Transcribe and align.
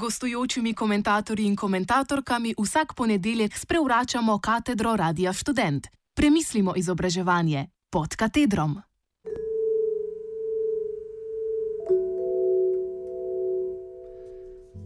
gostujočimi 0.00 0.74
komentatorji 0.74 1.46
in 1.46 1.56
komentatorkami 1.56 2.54
vsak 2.58 2.94
ponedeljek 2.94 3.56
sprevračamo 3.56 4.38
katedro 4.38 4.96
Radia 4.96 5.32
Student. 5.32 5.86
Premislimo 6.16 6.74
izobraževanje 6.76 7.66
pod 7.90 8.16
katedrom. 8.16 8.80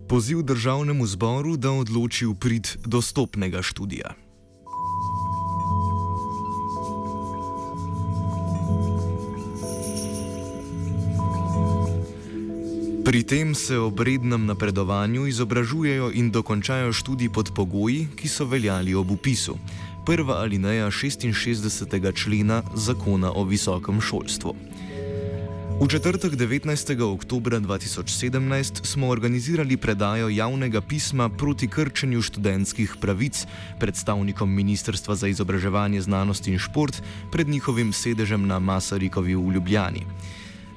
Poziv 0.09 0.42
državnemu 0.42 1.06
zboru, 1.06 1.56
da 1.56 1.70
odloči 1.70 2.26
v 2.26 2.34
prid 2.34 2.68
dostopnega 2.87 3.62
študija. 3.62 4.23
Pri 13.14 13.23
tem 13.23 13.54
se 13.54 13.78
ob 13.78 14.00
rednem 14.02 14.42
napredovanju 14.42 15.28
izobražujejo 15.30 16.09
in 16.18 16.32
dokončajo 16.34 16.91
študij 16.91 17.30
pod 17.30 17.52
pogoji, 17.54 18.09
ki 18.18 18.27
so 18.28 18.42
veljali 18.42 18.95
ob 18.98 19.12
upisu. 19.14 19.54
Prva 20.02 20.40
alineja 20.42 20.90
66. 20.90 21.95
člena 22.10 22.62
zakona 22.74 23.30
o 23.30 23.45
visokem 23.46 24.00
šolstvu. 24.00 24.54
V 25.80 25.87
četrtek 25.87 26.34
19. 26.34 26.66
oktober 27.14 27.52
2017 27.62 28.82
smo 28.82 29.09
organizirali 29.09 29.76
predajo 29.76 30.29
javnega 30.29 30.80
pisma 30.80 31.29
proti 31.29 31.68
krčenju 31.68 32.23
študentskih 32.23 32.96
pravic 33.01 33.46
predstavnikom 33.79 34.51
Ministrstva 34.51 35.15
za 35.15 35.30
izobraževanje, 35.30 36.01
znanost 36.01 36.48
in 36.51 36.59
šport 36.59 37.02
pred 37.30 37.48
njihovim 37.48 37.92
sedežem 37.92 38.46
na 38.46 38.59
Masarikovi 38.59 39.35
v 39.35 39.52
Ljubljani. 39.52 40.02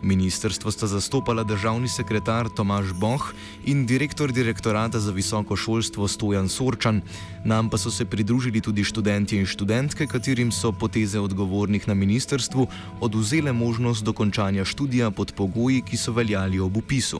Ministrstvo 0.08 0.72
sta 0.72 0.88
zastopala 0.88 1.44
državni 1.44 1.90
sekretar 1.92 2.48
Tomaš 2.56 2.94
Boh 2.96 3.34
in 3.66 3.86
direktor 3.86 4.32
direktorata 4.32 5.00
za 5.00 5.12
visoko 5.12 5.56
šolstvo 5.56 6.08
Stojan 6.08 6.48
Sorčan, 6.50 7.02
nam 7.46 7.70
pa 7.70 7.78
so 7.78 7.92
se 7.92 8.06
pridružili 8.06 8.62
tudi 8.62 8.84
študenti 8.88 9.36
in 9.38 9.46
študentke, 9.46 10.08
katerim 10.08 10.52
so 10.52 10.72
poteze 10.72 11.20
odgovornih 11.20 11.88
na 11.88 11.94
ministrstvu 11.94 12.68
oduzele 13.02 13.52
možnost 13.52 14.04
dokončanja 14.04 14.66
študija 14.66 15.12
pod 15.12 15.34
pogoji, 15.36 15.82
ki 15.82 15.98
so 15.98 16.16
veljali 16.16 16.60
ob 16.60 16.78
upisu. 16.78 17.20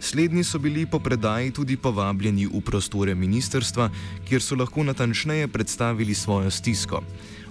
Slednji 0.00 0.44
so 0.44 0.58
bili 0.58 0.86
po 0.86 0.98
predaji 0.98 1.50
tudi 1.50 1.76
povabljeni 1.76 2.46
v 2.46 2.60
prostore 2.60 3.14
ministerstva, 3.14 3.90
kjer 4.28 4.42
so 4.42 4.58
lahko 4.58 4.82
natančneje 4.82 5.48
predstavili 5.48 6.14
svojo 6.14 6.50
stisko. 6.50 7.02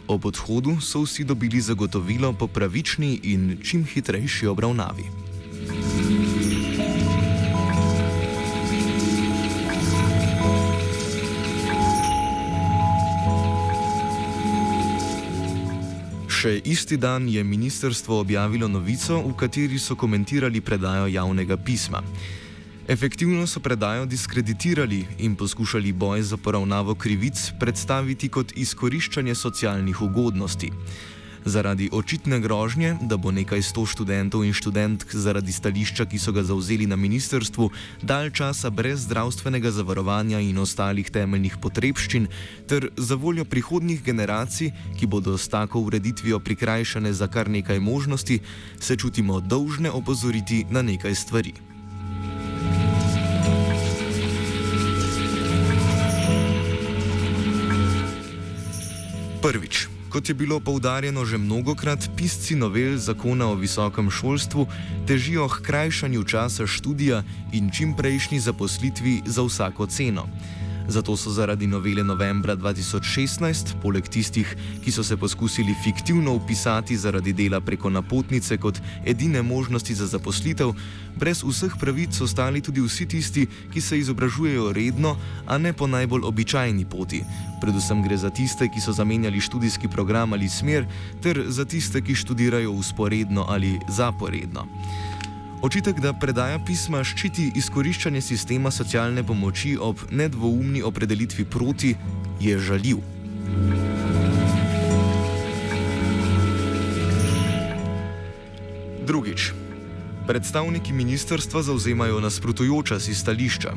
Ob 0.07 0.25
odhodu 0.25 0.81
so 0.81 1.01
vsi 1.01 1.23
dobili 1.23 1.61
zagotovilo 1.61 2.33
po 2.33 2.47
pravični 2.47 3.19
in 3.23 3.57
čim 3.63 3.85
hitrejši 3.85 4.47
obravnavi. 4.47 5.03
Še 16.27 16.57
isti 16.67 16.97
dan 16.99 17.29
je 17.31 17.39
ministrstvo 17.43 18.19
objavilo 18.19 18.67
novico, 18.67 19.21
v 19.23 19.31
kateri 19.39 19.79
so 19.79 19.95
komentirali 19.95 20.59
predajo 20.61 21.07
javnega 21.07 21.55
pisma. 21.55 22.03
Efektivno 22.87 23.47
so 23.47 23.59
predajo 23.59 24.05
diskreditirali 24.05 25.05
in 25.19 25.35
poskušali 25.35 25.91
boj 25.91 26.21
za 26.21 26.37
poravnavo 26.37 26.95
krivic 26.95 27.51
predstaviti 27.59 28.29
kot 28.29 28.51
izkoriščanje 28.55 29.35
socialnih 29.35 30.01
ugodnosti. 30.01 30.71
Zaradi 31.45 31.89
očitne 31.91 32.39
grožnje, 32.39 32.97
da 33.01 33.17
bo 33.17 33.31
nekaj 33.31 33.63
sto 33.63 33.85
študentov 33.85 34.43
in 34.43 34.53
študentk 34.53 35.15
zaradi 35.15 35.51
stališča, 35.51 36.05
ki 36.11 36.19
so 36.19 36.35
ga 36.35 36.43
zauzeli 36.43 36.87
na 36.87 36.95
ministrstvu, 36.95 37.69
dalj 38.01 38.31
časa 38.35 38.69
brez 38.69 39.07
zdravstvenega 39.07 39.71
zavarovanja 39.71 40.43
in 40.43 40.59
ostalih 40.59 41.07
temeljnih 41.11 41.57
potrebščin, 41.63 42.27
ter 42.67 42.91
za 42.97 43.15
voljo 43.15 43.45
prihodnjih 43.45 44.03
generacij, 44.03 44.73
ki 44.99 45.07
bodo 45.07 45.37
s 45.37 45.47
tako 45.47 45.87
ureditvijo 45.87 46.39
prikrajšane 46.39 47.13
za 47.13 47.27
kar 47.27 47.49
nekaj 47.49 47.79
možnosti, 47.79 48.39
se 48.79 48.95
čutimo 48.95 49.39
dolžne 49.39 49.91
opozoriti 49.91 50.65
na 50.69 50.81
nekaj 50.81 51.15
stvari. 51.15 51.72
Prvič. 59.43 59.91
Kot 60.07 60.29
je 60.29 60.35
bilo 60.39 60.55
poudarjeno 60.63 61.25
že 61.27 61.35
mnogokrat, 61.35 61.99
pisci 62.15 62.55
novel 62.55 62.95
zakona 62.95 63.51
o 63.51 63.59
visokem 63.59 64.07
šolstvu 64.07 64.67
težijo 65.03 65.51
k 65.51 65.59
krajšanju 65.67 66.23
časa 66.23 66.63
študija 66.63 67.23
in 67.51 67.67
čim 67.67 67.91
prejšnji 67.91 68.39
zaposlitvi 68.39 69.27
za 69.27 69.43
vsako 69.43 69.91
ceno. 69.91 70.31
Zato 70.87 71.15
so 71.17 71.31
zaradi 71.31 71.67
novele 71.67 72.03
novembra 72.03 72.55
2016, 72.55 73.79
poleg 73.81 74.07
tistih, 74.07 74.47
ki 74.83 74.91
so 74.91 75.03
se 75.03 75.17
poskusili 75.17 75.75
fiktivno 75.83 76.33
upisati 76.33 76.97
zaradi 76.97 77.33
dela 77.33 77.61
preko 77.61 77.89
napotnice 77.89 78.57
kot 78.57 78.81
edine 79.05 79.41
možnosti 79.41 79.95
za 79.95 80.07
zaposlitev, 80.07 80.73
brez 81.15 81.43
vseh 81.43 81.71
pravic 81.79 82.21
ostali 82.21 82.61
tudi 82.61 82.81
vsi 82.81 83.07
tisti, 83.07 83.47
ki 83.73 83.81
se 83.81 83.99
izobražujejo 83.99 84.73
redno, 84.73 85.15
a 85.47 85.57
ne 85.57 85.73
po 85.73 85.87
najbolj 85.87 86.27
običajni 86.27 86.85
poti. 86.85 87.23
Predvsem 87.61 88.03
gre 88.03 88.17
za 88.17 88.29
tiste, 88.29 88.67
ki 88.67 88.81
so 88.81 88.91
zamenjali 88.91 89.41
študijski 89.41 89.87
program 89.87 90.33
ali 90.33 90.49
smer, 90.49 90.85
ter 91.23 91.45
za 91.47 91.65
tiste, 91.65 92.01
ki 92.01 92.15
študirajo 92.15 92.71
usporedno 92.71 93.45
ali 93.49 93.79
zaporedno. 93.87 94.67
Očitek, 95.63 96.01
da 96.03 96.11
predaja 96.11 96.57
pisma 96.59 96.99
ščiti 97.07 97.45
izkoriščanje 97.55 98.19
sistema 98.21 98.67
socialne 98.67 99.21
pomoči 99.23 99.77
ob 99.79 100.01
nedvoumni 100.11 100.81
opredelitvi 100.83 101.45
proti, 101.47 101.93
je 102.43 102.57
žaljiv. 102.59 102.99
Drugič. 109.07 109.53
Predstavniki 110.27 110.91
ministrstva 110.91 111.63
zauzemajo 111.63 112.19
nasprotujoča 112.19 112.99
si 112.99 113.15
stališča. 113.15 113.71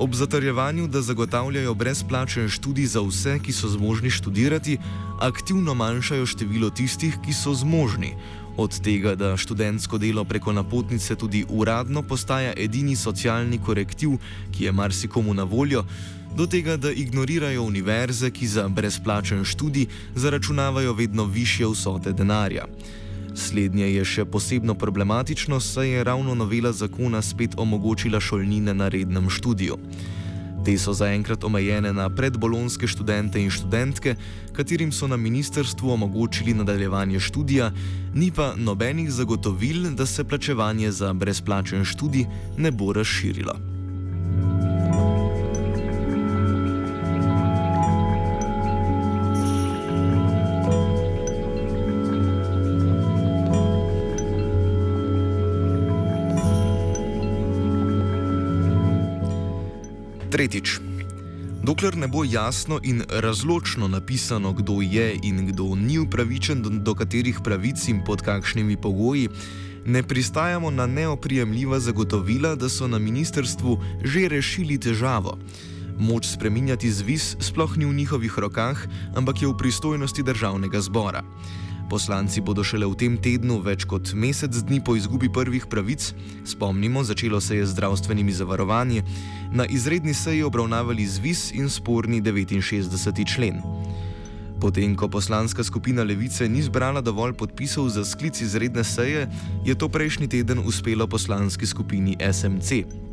Ob 0.00 0.16
zatrjevanju, 0.16 0.88
da 0.88 1.02
zagotavljajo 1.04 1.74
brezplačen 1.74 2.48
študij 2.48 2.86
za 2.96 3.04
vse, 3.04 3.36
ki 3.44 3.52
so 3.52 3.68
zmožni 3.68 4.08
študirati, 4.08 4.78
aktivno 5.20 5.74
manjšajo 5.76 6.24
število 6.26 6.70
tistih, 6.72 7.20
ki 7.20 7.36
so 7.36 7.52
zmožni, 7.52 8.14
Od 8.60 8.80
tega, 8.80 9.14
da 9.14 9.36
študentsko 9.36 9.98
delo 9.98 10.24
preko 10.24 10.52
napotnice 10.52 11.14
tudi 11.16 11.44
uradno 11.48 12.02
postaja 12.02 12.52
edini 12.56 12.96
socialni 12.96 13.58
korektiv, 13.58 14.18
ki 14.52 14.64
je 14.64 14.72
marsikomu 14.72 15.34
na 15.34 15.46
voljo, 15.48 15.84
do 16.36 16.46
tega, 16.46 16.76
da 16.76 16.92
ignorirajo 16.92 17.62
univerze, 17.62 18.30
ki 18.30 18.46
za 18.46 18.68
brezplačen 18.68 19.44
študij 19.44 19.86
zaračunavajo 20.14 20.92
vedno 20.92 21.24
više 21.24 21.64
vsote 21.72 22.12
denarja. 22.12 22.66
Slednje 23.34 23.88
je 23.94 24.04
še 24.04 24.24
posebno 24.24 24.74
problematično, 24.74 25.60
saj 25.60 25.88
je 25.88 26.04
ravno 26.04 26.34
novela 26.34 26.72
zakona 26.72 27.22
spet 27.22 27.56
omogočila 27.56 28.20
šolnine 28.20 28.74
na 28.74 28.88
rednem 28.88 29.30
študiju. 29.30 29.78
Te 30.64 30.76
so 30.78 30.92
zaenkrat 30.92 31.44
omejene 31.44 31.92
na 31.92 32.10
predbolonske 32.12 32.86
študente 32.86 33.40
in 33.40 33.50
študentke, 33.50 34.14
katerim 34.52 34.92
so 34.92 35.08
na 35.08 35.16
ministrstvu 35.16 35.90
omogočili 35.90 36.54
nadaljevanje 36.54 37.20
študija, 37.20 37.72
ni 38.14 38.30
pa 38.30 38.52
nobenih 38.56 39.10
zagotovil, 39.10 39.90
da 39.96 40.06
se 40.06 40.24
plačevanje 40.24 40.92
za 40.92 41.12
brezplačen 41.12 41.84
študij 41.84 42.26
ne 42.58 42.70
bo 42.70 42.92
razširilo. 42.92 43.69
Tretjič. 60.30 60.78
Dokler 61.66 61.96
ne 61.96 62.06
bo 62.08 62.22
jasno 62.24 62.78
in 62.82 63.02
razločno 63.08 63.88
napisano, 63.88 64.52
kdo 64.52 64.78
je 64.78 65.18
in 65.22 65.46
kdo 65.46 65.74
ni 65.74 65.98
upravičen 65.98 66.62
do, 66.62 66.70
do 66.70 66.94
katerih 66.94 67.40
pravic 67.44 67.82
in 67.88 68.04
pod 68.06 68.22
kakšnimi 68.22 68.76
pogoji, 68.76 69.28
ne 69.86 70.02
pristajamo 70.02 70.70
na 70.70 70.86
neoprijemljiva 70.86 71.80
zagotovila, 71.80 72.54
da 72.54 72.68
so 72.68 72.86
na 72.88 72.98
ministrstvu 72.98 73.78
že 74.04 74.28
rešili 74.28 74.78
težavo. 74.78 75.38
Moč 75.98 76.30
spreminjati 76.30 76.90
zvis 76.90 77.36
sploh 77.40 77.76
ni 77.76 77.84
v 77.84 77.94
njihovih 77.94 78.38
rokah, 78.38 78.86
ampak 79.14 79.42
je 79.42 79.48
v 79.48 79.56
pristojnosti 79.58 80.22
državnega 80.22 80.80
zbora. 80.80 81.26
Poslanci 81.90 82.38
bodo 82.38 82.62
šele 82.62 82.86
v 82.86 82.94
tem 82.94 83.14
tednu, 83.18 83.58
več 83.66 83.82
kot 83.82 84.14
mesec 84.14 84.54
dni 84.54 84.78
po 84.78 84.94
izgubi 84.94 85.26
prvih 85.26 85.66
pravic, 85.66 86.12
spomnimo, 86.46 87.02
začelo 87.02 87.40
se 87.42 87.58
je 87.58 87.66
z 87.66 87.74
zdravstvenimi 87.74 88.30
zavarovanji, 88.30 89.02
na 89.50 89.66
izredni 89.66 90.14
seji 90.14 90.46
obravnavali 90.46 91.02
zvis 91.02 91.50
in 91.50 91.66
sporni 91.66 92.22
69. 92.22 93.26
člen. 93.26 93.58
Potem, 94.62 94.94
ko 94.94 95.10
poslanska 95.10 95.66
skupina 95.66 96.06
Levice 96.06 96.46
ni 96.46 96.62
zbrala 96.62 97.02
dovolj 97.02 97.34
podpisov 97.34 97.90
za 97.90 98.06
sklic 98.06 98.38
izredne 98.38 98.84
seje, 98.86 99.26
je 99.66 99.74
to 99.74 99.88
prejšnji 99.90 100.28
teden 100.28 100.62
uspelo 100.62 101.10
poslanski 101.10 101.66
skupini 101.66 102.14
SMC. 102.22 103.09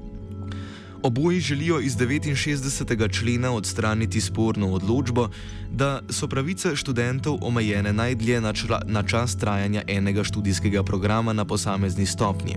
Oboji 1.03 1.39
želijo 1.39 1.79
iz 1.79 1.97
69. 1.97 3.19
člena 3.19 3.51
odstraniti 3.51 4.21
sporno 4.21 4.71
odločbo, 4.71 5.29
da 5.71 6.01
so 6.09 6.27
pravice 6.27 6.75
študentov 6.75 7.37
omejene 7.41 7.93
najdlje 7.93 8.41
na, 8.41 8.53
na 8.85 9.03
čas 9.03 9.35
trajanja 9.37 9.83
enega 9.87 10.23
študijskega 10.23 10.83
programa 10.83 11.33
na 11.33 11.45
posamezni 11.45 12.05
stopnji. 12.05 12.55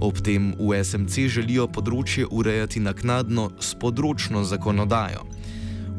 Ob 0.00 0.20
tem 0.20 0.54
v 0.58 0.84
SMC 0.84 1.28
želijo 1.28 1.66
področje 1.68 2.24
urejati 2.30 2.80
naknadno 2.80 3.50
s 3.60 3.74
področno 3.74 4.44
zakonodajo. 4.44 5.26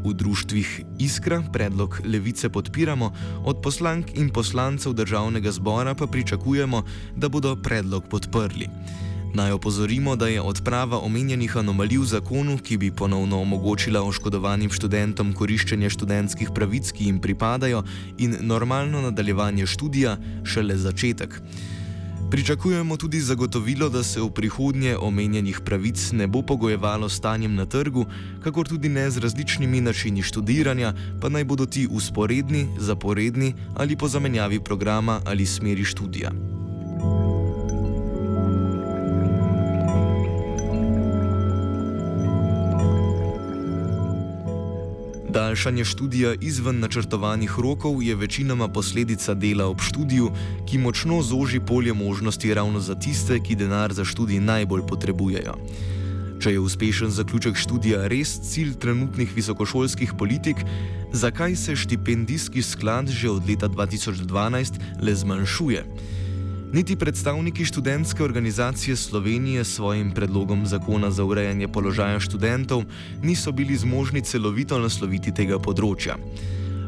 V 0.02 0.14
društvih 0.18 0.81
Iskra 1.00 1.44
predlog 1.54 2.02
levice 2.06 2.50
podpiramo, 2.50 3.12
od 3.46 3.62
poslank 3.62 4.18
in 4.18 4.34
poslancev 4.34 4.94
državnega 4.94 5.52
zbora 5.52 5.94
pa 5.94 6.07
pričakujemo, 6.07 6.84
da 7.16 7.30
bodo 7.30 7.56
predlog 7.56 8.10
podprli. 8.10 8.69
Naj 9.33 9.51
opozorimo, 9.51 10.16
da 10.16 10.28
je 10.28 10.42
odprava 10.42 11.00
omenjenih 11.00 11.57
anomalij 11.57 11.98
v 11.98 12.06
zakonu, 12.06 12.57
ki 12.57 12.78
bi 12.78 12.92
ponovno 12.92 13.39
omogočila 13.42 14.01
oškodovanim 14.04 14.72
študentom 14.72 15.31
koriščenje 15.33 15.89
študentskih 15.89 16.51
pravic, 16.56 16.92
ki 16.92 17.06
jim 17.06 17.22
pripadajo, 17.24 17.83
in 18.18 18.36
normalno 18.42 19.01
nadaljevanje 19.01 19.66
študija, 19.66 20.18
šele 20.44 20.78
začetek. 20.78 21.39
Pričakujemo 22.31 22.98
tudi 22.98 23.19
zagotovilo, 23.19 23.89
da 23.89 24.04
se 24.04 24.22
v 24.22 24.30
prihodnje 24.31 24.98
omenjenih 24.98 25.60
pravic 25.66 26.12
ne 26.12 26.28
bo 26.28 26.42
pogojevalo 26.42 27.10
stanjem 27.10 27.56
na 27.56 27.66
trgu, 27.66 28.06
kakor 28.44 28.68
tudi 28.68 28.89
ne 28.89 29.10
z 29.12 29.18
različnimi 29.18 29.81
načini 29.81 30.22
študiranja, 30.22 30.94
pa 31.22 31.30
naj 31.30 31.44
bodo 31.44 31.66
ti 31.66 31.88
usporedni, 31.92 32.68
zaporedni 32.80 33.54
ali 33.75 33.95
po 33.95 34.07
zamenjavi 34.07 34.60
programa 34.60 35.22
ali 35.25 35.45
smeri 35.45 35.83
študija. 35.83 36.50
Daljšanje 45.31 45.86
študija 45.86 46.33
izven 46.42 46.80
načrtovanih 46.80 47.54
rokov 47.60 48.04
je 48.04 48.16
večinoma 48.16 48.68
posledica 48.68 49.33
dela 49.33 49.66
ob 49.66 49.80
študiju, 49.80 50.31
ki 50.68 50.78
močno 50.78 51.22
zoži 51.22 51.60
polje 51.60 51.94
možnosti 51.94 52.54
ravno 52.54 52.80
za 52.80 52.95
tiste, 52.95 53.39
ki 53.39 53.56
denar 53.56 53.94
za 53.94 54.06
študij 54.06 54.39
najbolj 54.39 54.81
potrebujejo. 54.89 55.56
Če 56.44 56.51
je 56.51 56.60
uspešen 56.60 57.16
zaključek 57.16 57.56
študija 57.56 58.07
res 58.12 58.33
cilj 58.51 58.74
trenutnih 58.75 59.31
visokošolskih 59.36 60.13
politik, 60.19 60.66
zakaj 61.13 61.56
se 61.56 61.75
štipendijski 61.75 62.62
sklad 62.62 63.07
že 63.07 63.30
od 63.30 63.48
leta 63.48 63.69
2012 63.69 64.83
le 65.00 65.16
zmanjšuje? 65.16 65.86
Niti 66.73 66.95
predstavniki 66.95 67.65
študentske 67.65 68.23
organizacije 68.23 68.95
Slovenije 68.95 69.63
s 69.63 69.75
svojim 69.75 70.12
predlogom 70.12 70.65
zakona 70.65 71.12
za 71.12 71.23
urejanje 71.23 71.68
položaja 71.68 72.19
študentov 72.19 72.83
niso 73.23 73.51
bili 73.51 73.75
zmožni 73.75 74.21
celovito 74.21 74.79
nasloviti 74.79 75.33
tega 75.35 75.59
področja. 75.59 76.15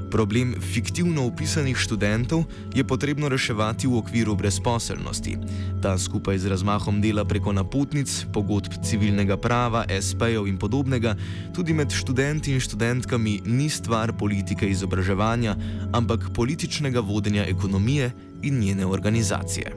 Problem 0.07 0.56
fiktivno 0.62 1.25
upisanih 1.27 1.75
študentov 1.75 2.45
je 2.71 2.88
potrebno 2.88 3.27
reševati 3.27 3.91
v 3.91 4.00
okviru 4.00 4.35
brezposelnosti. 4.39 5.35
Ta 5.83 5.97
skupaj 6.00 6.39
z 6.39 6.56
razmahom 6.56 7.01
dela 7.03 7.25
preko 7.27 7.51
napotnic, 7.51 8.24
pogodb 8.31 8.80
civilnega 8.88 9.35
prava, 9.38 9.83
SP-jev 9.89 10.47
in 10.47 10.56
podobnega, 10.62 11.18
tudi 11.51 11.74
med 11.74 11.91
študenti 11.91 12.56
in 12.56 12.63
študentkami 12.63 13.41
ni 13.45 13.68
stvar 13.69 14.15
politike 14.15 14.69
izobraževanja, 14.69 15.57
ampak 15.91 16.31
političnega 16.31 17.03
vodenja 17.03 17.44
ekonomije 17.51 18.13
in 18.44 18.60
njene 18.60 18.86
organizacije. 18.86 19.72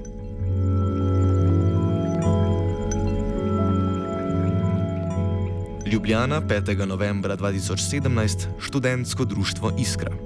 Ljubljana 5.93 6.41
5. 6.41 6.87
novembra 6.87 7.37
2017, 7.37 8.47
študentsko 8.59 9.25
društvo 9.25 9.73
Iskra. 9.79 10.26